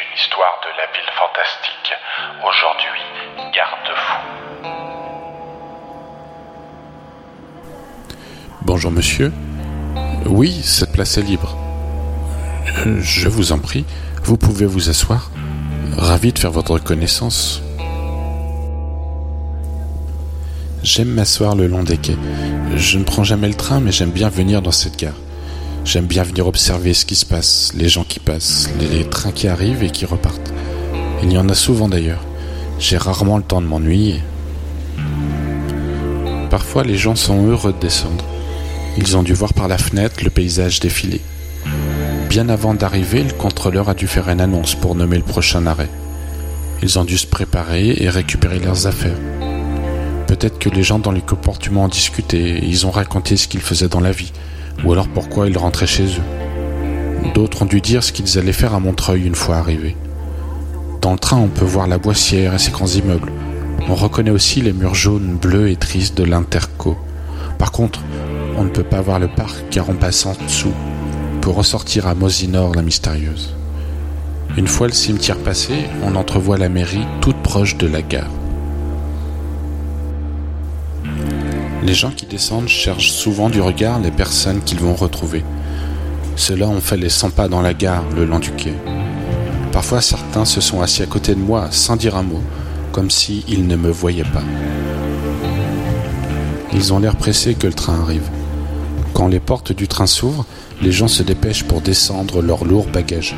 [0.00, 1.92] une histoire de la ville fantastique.
[2.42, 3.00] Aujourd'hui,
[3.54, 4.20] garde-fou.
[8.62, 9.32] Bonjour monsieur.
[10.26, 11.56] Oui, cette place est libre.
[12.86, 13.84] Euh, Je vous en prie,
[14.22, 15.30] vous pouvez vous asseoir.
[15.96, 17.62] Ravi de faire votre connaissance.
[20.82, 22.16] J'aime m'asseoir le long des quais.
[22.74, 25.14] Je ne prends jamais le train, mais j'aime bien venir dans cette gare.
[25.84, 29.48] J'aime bien venir observer ce qui se passe, les gens qui passent, les trains qui
[29.48, 30.52] arrivent et qui repartent.
[31.22, 32.24] Il y en a souvent d'ailleurs.
[32.78, 34.22] J'ai rarement le temps de m'ennuyer.
[36.50, 38.24] Parfois, les gens sont heureux de descendre.
[38.96, 41.20] Ils ont dû voir par la fenêtre le paysage défiler.
[42.30, 45.90] Bien avant d'arriver, le contrôleur a dû faire une annonce pour nommer le prochain arrêt.
[46.82, 49.18] Ils ont dû se préparer et récupérer leurs affaires.
[50.26, 53.88] Peut-être que les gens dans les comportements ont discuté ils ont raconté ce qu'ils faisaient
[53.88, 54.32] dans la vie,
[54.84, 57.32] ou alors pourquoi ils rentraient chez eux.
[57.34, 59.96] D'autres ont dû dire ce qu'ils allaient faire à Montreuil une fois arrivés.
[61.00, 63.32] Dans le train, on peut voir la Boissière et ses grands immeubles.
[63.88, 66.96] On reconnaît aussi les murs jaunes, bleus et tristes de l'Interco.
[67.58, 68.00] Par contre,
[68.56, 70.72] on ne peut pas voir le parc car on passe en dessous
[71.40, 73.54] pour ressortir à Mosinor la mystérieuse.
[74.56, 78.30] Une fois le cimetière passé, on entrevoit la mairie toute proche de la gare.
[81.84, 85.44] Les gens qui descendent cherchent souvent du regard les personnes qu'ils vont retrouver.
[86.34, 88.72] Ceux-là ont fait les 100 pas dans la gare le long du quai.
[89.70, 92.40] Parfois certains se sont assis à côté de moi sans dire un mot,
[92.90, 94.42] comme s'ils ne me voyaient pas.
[96.72, 98.30] Ils ont l'air pressés que le train arrive.
[99.12, 100.46] Quand les portes du train s'ouvrent,
[100.80, 103.36] les gens se dépêchent pour descendre leurs lourds bagages.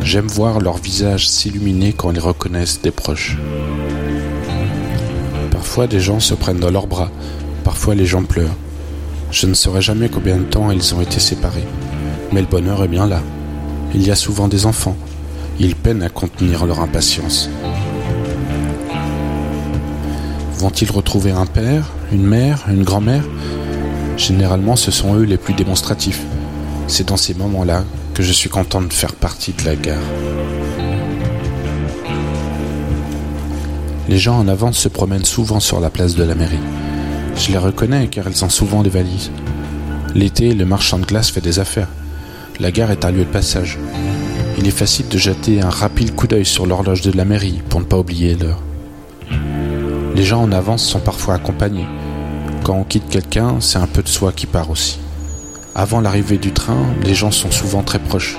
[0.00, 3.36] J'aime voir leur visage s'illuminer quand ils reconnaissent des proches.
[5.50, 7.10] Parfois des gens se prennent dans leurs bras,
[7.64, 8.56] parfois les gens pleurent.
[9.32, 11.66] Je ne saurais jamais combien de temps ils ont été séparés.
[12.30, 13.20] Mais le bonheur est bien là.
[13.94, 14.96] Il y a souvent des enfants.
[15.58, 17.48] Ils peinent à contenir leur impatience.
[20.58, 23.24] Vont-ils retrouver un père, une mère, une grand-mère?
[24.16, 26.22] Généralement, ce sont eux les plus démonstratifs.
[26.86, 29.98] C'est dans ces moments-là que je suis content de faire partie de la gare.
[34.08, 36.60] Les gens en avance se promènent souvent sur la place de la mairie.
[37.36, 39.30] Je les reconnais car ils ont souvent des valises.
[40.14, 41.88] L'été, le marchand de glace fait des affaires.
[42.60, 43.78] La gare est un lieu de passage.
[44.58, 47.80] Il est facile de jeter un rapide coup d'œil sur l'horloge de la mairie pour
[47.80, 48.60] ne pas oublier l'heure.
[50.14, 51.86] Les gens en avance sont parfois accompagnés.
[52.62, 55.00] Quand on quitte quelqu'un, c'est un peu de soi qui part aussi.
[55.74, 58.38] Avant l'arrivée du train, les gens sont souvent très proches.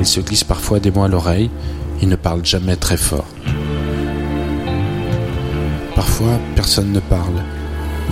[0.00, 1.50] Ils se glissent parfois des mots à l'oreille,
[2.02, 3.28] ils ne parlent jamais très fort.
[5.94, 7.40] Parfois, personne ne parle.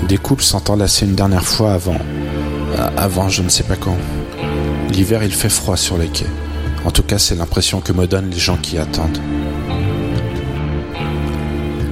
[0.08, 0.44] Des couples
[0.76, 1.98] lasser une dernière fois avant.
[2.97, 3.97] avant je ne sais pas quand.
[4.91, 6.26] L'hiver, il fait froid sur les quais.
[6.84, 9.20] En tout cas, c'est l'impression que me donnent les gens qui attendent.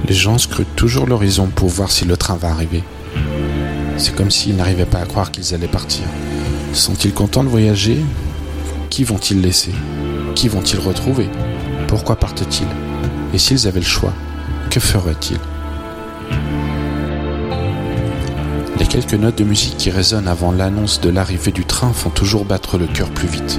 [0.07, 2.83] Les gens scrutent toujours l'horizon pour voir si le train va arriver.
[3.97, 6.03] C'est comme s'ils n'arrivaient pas à croire qu'ils allaient partir.
[6.73, 8.03] Sont-ils contents de voyager?
[8.89, 9.71] Qui vont-ils laisser?
[10.35, 11.29] Qui vont-ils retrouver?
[11.87, 12.67] Pourquoi partent-ils?
[13.33, 14.13] Et s'ils avaient le choix,
[14.69, 15.39] que feraient-ils?
[18.91, 22.77] Quelques notes de musique qui résonnent avant l'annonce de l'arrivée du train font toujours battre
[22.77, 23.57] le cœur plus vite.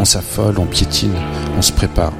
[0.00, 1.12] On s'affole, on piétine,
[1.58, 2.14] on se prépare.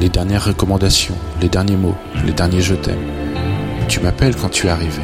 [0.00, 3.04] Les dernières recommandations, les derniers mots, les derniers je t'aime.
[3.88, 5.02] Tu m'appelles quand tu es arrivé.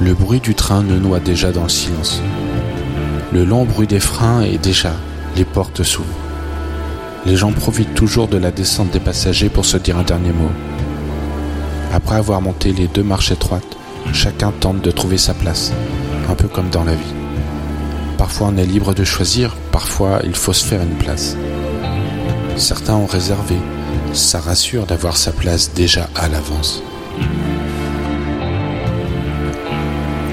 [0.00, 2.20] Le bruit du train ne noie déjà dans le silence.
[3.32, 4.94] Le long bruit des freins est déjà,
[5.36, 6.08] les portes s'ouvrent.
[7.26, 10.50] Les gens profitent toujours de la descente des passagers pour se dire un dernier mot.
[11.92, 13.76] Après avoir monté les deux marches étroites,
[14.12, 15.72] chacun tente de trouver sa place,
[16.28, 17.14] un peu comme dans la vie.
[18.18, 21.36] Parfois on est libre de choisir, parfois il faut se faire une place.
[22.56, 23.56] Certains ont réservé,
[24.12, 26.82] ça rassure d'avoir sa place déjà à l'avance.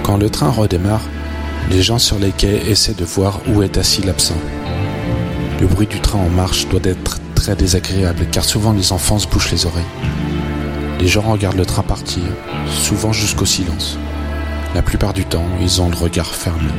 [0.03, 1.01] Quand le train redémarre,
[1.71, 4.37] les gens sur les quais essaient de voir où est assis l'absent.
[5.61, 9.27] Le bruit du train en marche doit être très désagréable car souvent les enfants se
[9.27, 9.83] bouchent les oreilles.
[10.99, 12.23] Les gens regardent le train partir,
[12.67, 13.97] souvent jusqu'au silence.
[14.73, 16.69] La plupart du temps, ils ont le regard fermé.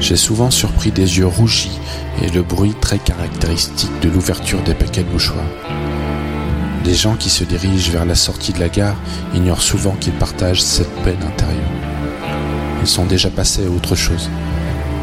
[0.00, 1.78] J'ai souvent surpris des yeux rougis
[2.22, 5.44] et le bruit très caractéristique de l'ouverture des paquets de mouchoirs.
[6.84, 8.96] Les gens qui se dirigent vers la sortie de la gare
[9.34, 11.70] ignorent souvent qu'ils partagent cette peine intérieure.
[12.80, 14.30] Ils sont déjà passés à autre chose.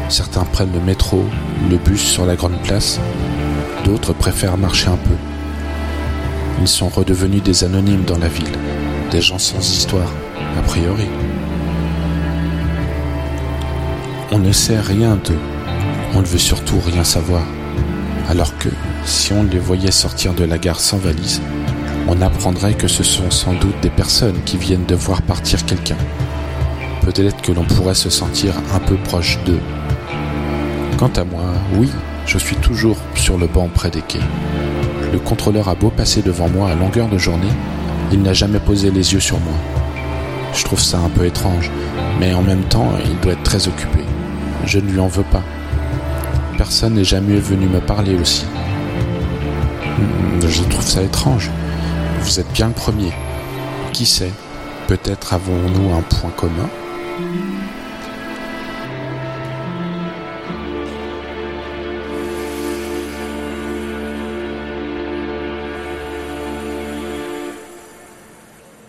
[0.08, 1.24] Certains prennent le métro,
[1.70, 2.98] le bus sur la grande place,
[3.84, 5.33] d'autres préfèrent marcher un peu.
[6.60, 8.56] Ils sont redevenus des anonymes dans la ville,
[9.10, 10.10] des gens sans histoire,
[10.58, 11.08] a priori.
[14.30, 15.38] On ne sait rien d'eux.
[16.14, 17.42] On ne veut surtout rien savoir.
[18.28, 18.68] Alors que,
[19.04, 21.40] si on les voyait sortir de la gare sans valise,
[22.08, 25.96] on apprendrait que ce sont sans doute des personnes qui viennent de voir partir quelqu'un.
[27.02, 29.60] Peut-être que l'on pourrait se sentir un peu proche d'eux.
[30.98, 31.90] Quant à moi, oui,
[32.26, 34.20] je suis toujours sur le banc près des quais.
[35.14, 37.52] Le contrôleur a beau passer devant moi à longueur de journée,
[38.10, 39.54] il n'a jamais posé les yeux sur moi.
[40.52, 41.70] Je trouve ça un peu étrange,
[42.18, 44.00] mais en même temps, il doit être très occupé.
[44.66, 45.44] Je ne lui en veux pas.
[46.58, 48.44] Personne n'est jamais venu me parler aussi.
[50.44, 51.48] Je trouve ça étrange.
[52.22, 53.12] Vous êtes bien le premier.
[53.92, 54.32] Qui sait
[54.88, 56.68] Peut-être avons-nous un point commun?